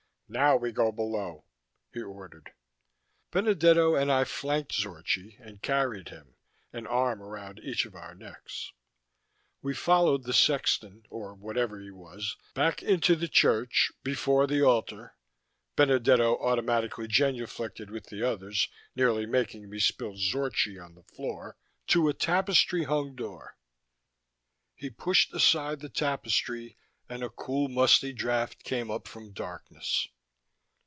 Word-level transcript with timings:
"Now 0.33 0.55
we 0.55 0.71
go 0.71 0.93
below," 0.93 1.43
he 1.93 2.01
ordered. 2.01 2.53
Benedetto 3.31 3.95
and 3.95 4.09
I 4.09 4.23
flanked 4.23 4.71
Zorchi 4.71 5.35
and 5.41 5.61
carried 5.61 6.07
him, 6.07 6.37
an 6.71 6.87
arm 6.87 7.21
around 7.21 7.59
each 7.59 7.85
of 7.85 7.95
our 7.95 8.15
necks. 8.15 8.71
We 9.61 9.73
followed 9.73 10.23
the 10.23 10.31
sexton, 10.31 11.03
or 11.09 11.33
whatever 11.35 11.81
he 11.81 11.91
was, 11.91 12.37
back 12.53 12.81
into 12.81 13.17
the 13.17 13.27
church, 13.27 13.91
before 14.03 14.47
the 14.47 14.61
altar 14.63 15.17
Benedetto 15.75 16.37
automatically 16.37 17.09
genuflected 17.09 17.89
with 17.91 18.05
the 18.05 18.23
others, 18.23 18.69
nearly 18.95 19.25
making 19.25 19.69
me 19.69 19.79
spill 19.79 20.15
Zorchi 20.15 20.79
onto 20.81 21.01
the 21.01 21.13
floor 21.13 21.57
to 21.87 22.07
a 22.07 22.13
tapestry 22.13 22.85
hung 22.85 23.15
door. 23.15 23.57
He 24.75 24.89
pushed 24.89 25.33
aside 25.33 25.81
the 25.81 25.89
tapestry, 25.89 26.77
and 27.09 27.21
a 27.21 27.29
cool, 27.29 27.67
musty 27.67 28.13
draft 28.13 28.63
came 28.63 28.89
up 28.89 29.09
from 29.09 29.33
darkness. 29.33 30.07